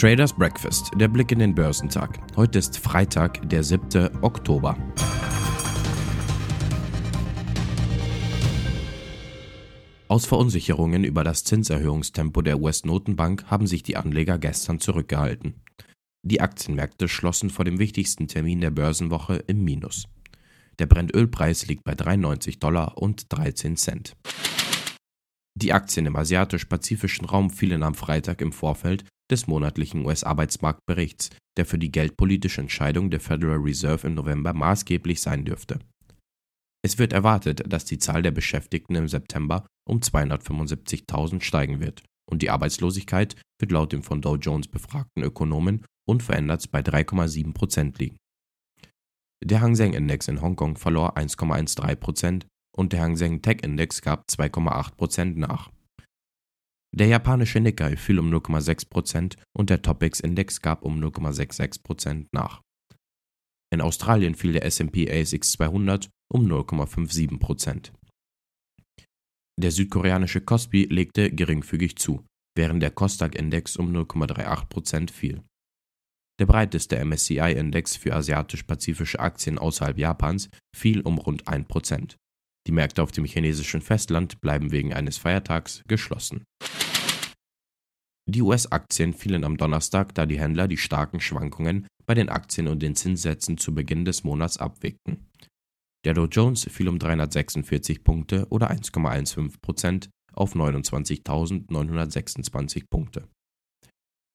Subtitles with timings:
[0.00, 2.20] Traders Breakfast, der Blick in den Börsentag.
[2.34, 4.22] Heute ist Freitag, der 7.
[4.22, 4.74] Oktober.
[10.08, 15.60] Aus Verunsicherungen über das Zinserhöhungstempo der US-Notenbank haben sich die Anleger gestern zurückgehalten.
[16.22, 20.08] Die Aktienmärkte schlossen vor dem wichtigsten Termin der Börsenwoche im Minus.
[20.78, 24.16] Der Brennölpreis liegt bei 93 Dollar und 13 Cent.
[25.56, 31.78] Die Aktien im asiatisch-pazifischen Raum fielen am Freitag im Vorfeld des monatlichen US-Arbeitsmarktberichts, der für
[31.78, 35.78] die geldpolitische Entscheidung der Federal Reserve im November maßgeblich sein dürfte.
[36.82, 42.42] Es wird erwartet, dass die Zahl der Beschäftigten im September um 275.000 steigen wird und
[42.42, 48.16] die Arbeitslosigkeit wird laut dem von Dow Jones befragten Ökonomen unverändert bei 3,7 Prozent liegen.
[49.42, 54.02] Der Hang Seng Index in Hongkong verlor 1,13 Prozent und der Hang Seng Tech Index
[54.02, 55.70] gab 2,8 Prozent nach.
[56.96, 62.62] Der japanische Nikkei fiel um 0,6% und der Topix-Index gab um 0,66% nach.
[63.72, 67.92] In Australien fiel der S&P ASX 200 um 0,57%.
[69.60, 72.24] Der südkoreanische Kospi legte geringfügig zu,
[72.56, 75.42] während der Kosdaq-Index um 0,38% fiel.
[76.40, 82.16] Der breiteste MSCI-Index für asiatisch-pazifische Aktien außerhalb Japans fiel um rund 1%.
[82.66, 86.44] Die Märkte auf dem chinesischen Festland bleiben wegen eines Feiertags geschlossen.
[88.30, 92.80] Die US-Aktien fielen am Donnerstag, da die Händler die starken Schwankungen bei den Aktien und
[92.80, 95.26] den Zinssätzen zu Beginn des Monats abwägten.
[96.04, 103.26] Der Dow Jones fiel um 346 Punkte oder 1,15 Prozent auf 29.926 Punkte.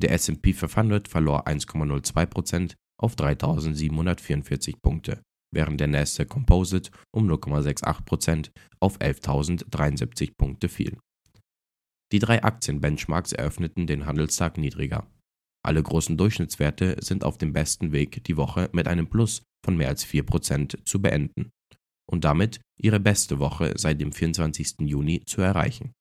[0.00, 5.20] Der S&P 500 verlor 1,02 Prozent auf 3.744 Punkte,
[5.52, 10.96] während der Nasdaq Composite um 0,68 Prozent auf 11.073 Punkte fiel.
[12.12, 15.06] Die drei Aktienbenchmarks eröffneten den Handelstag niedriger.
[15.62, 19.88] Alle großen Durchschnittswerte sind auf dem besten Weg, die Woche mit einem Plus von mehr
[19.88, 21.50] als 4% zu beenden
[22.10, 24.80] und damit ihre beste Woche seit dem 24.
[24.80, 25.92] Juni zu erreichen.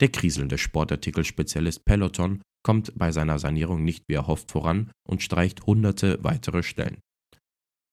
[0.00, 6.22] Der kriselnde Sportartikelspezialist Peloton kommt bei seiner Sanierung nicht wie erhofft voran und streicht hunderte
[6.22, 7.00] weitere Stellen.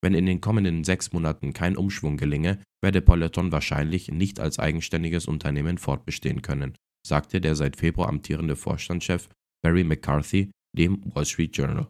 [0.03, 5.27] Wenn in den kommenden sechs Monaten kein Umschwung gelinge, werde Peloton wahrscheinlich nicht als eigenständiges
[5.27, 6.75] Unternehmen fortbestehen können,
[7.05, 9.29] sagte der seit Februar amtierende Vorstandschef
[9.63, 11.87] Barry McCarthy dem Wall Street Journal.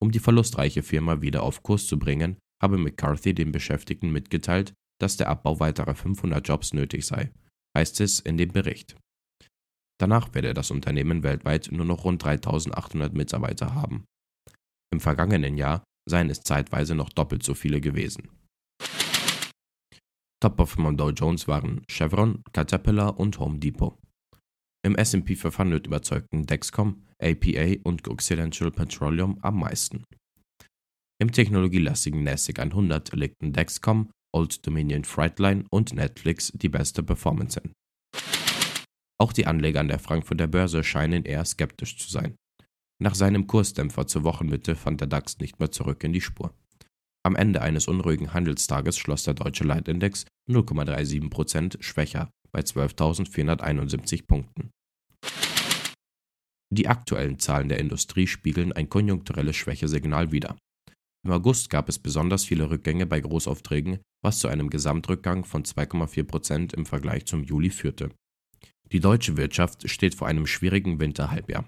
[0.00, 5.16] Um die verlustreiche Firma wieder auf Kurs zu bringen, habe McCarthy den Beschäftigten mitgeteilt, dass
[5.16, 7.30] der Abbau weiterer 500 Jobs nötig sei,
[7.76, 8.96] heißt es in dem Bericht.
[9.98, 14.04] Danach werde das Unternehmen weltweit nur noch rund 3800 Mitarbeiter haben.
[14.92, 18.28] Im vergangenen Jahr seien es zeitweise noch doppelt so viele gewesen.
[20.42, 23.98] Top-Performer Dow Jones waren Chevron, Caterpillar und Home Depot.
[24.82, 30.04] Im S&P 500 überzeugten Dexcom, APA und Occidental Petroleum am meisten.
[31.20, 37.72] Im technologielastigen NASDAQ 100 legten Dexcom, Old Dominion Frightline und Netflix die beste Performance hin.
[39.20, 42.36] Auch die Anleger an der Frankfurter Börse scheinen eher skeptisch zu sein.
[43.02, 46.54] Nach seinem Kursdämpfer zur Wochenmitte fand der DAX nicht mehr zurück in die Spur.
[47.22, 54.70] Am Ende eines unruhigen Handelstages schloss der deutsche Leitindex 0,37% schwächer bei 12.471 Punkten.
[56.72, 60.56] Die aktuellen Zahlen der Industrie spiegeln ein konjunkturelles Schwächesignal wider.
[61.24, 66.74] Im August gab es besonders viele Rückgänge bei Großaufträgen, was zu einem Gesamtrückgang von 2,4%
[66.74, 68.10] im Vergleich zum Juli führte.
[68.92, 71.64] Die deutsche Wirtschaft steht vor einem schwierigen Winterhalbjahr.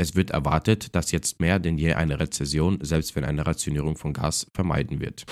[0.00, 4.12] Es wird erwartet, dass jetzt mehr denn je eine Rezession, selbst wenn eine Rationierung von
[4.12, 5.24] Gas, vermeiden wird.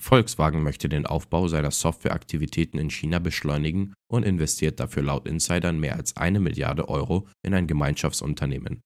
[0.00, 5.94] Volkswagen möchte den Aufbau seiner Softwareaktivitäten in China beschleunigen und investiert dafür laut Insidern mehr
[5.94, 8.80] als eine Milliarde Euro in ein Gemeinschaftsunternehmen.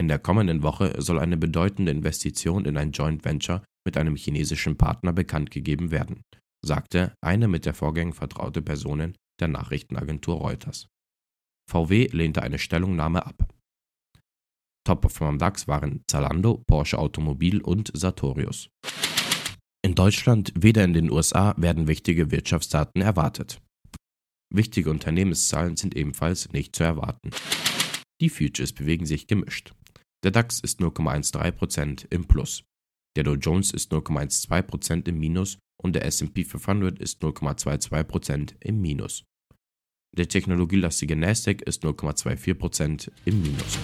[0.00, 4.76] In der kommenden Woche soll eine bedeutende Investition in ein Joint Venture mit einem chinesischen
[4.76, 6.22] Partner bekannt gegeben werden,
[6.64, 10.86] sagte eine mit der Vorgängen vertraute Person der Nachrichtenagentur Reuters.
[11.70, 13.53] VW lehnte eine Stellungnahme ab.
[14.84, 18.68] Top-Performer am DAX waren Zalando, Porsche Automobil und Sartorius.
[19.82, 23.60] In Deutschland weder in den USA werden wichtige Wirtschaftsdaten erwartet.
[24.54, 27.30] Wichtige Unternehmenszahlen sind ebenfalls nicht zu erwarten.
[28.20, 29.74] Die Futures bewegen sich gemischt.
[30.22, 32.64] Der DAX ist 0,13% im Plus.
[33.16, 39.24] Der Dow Jones ist 0,12% im Minus und der SP 500 ist 0,22% im Minus.
[40.16, 43.78] Der technologielastige Nasdaq ist 0,24% im Minus.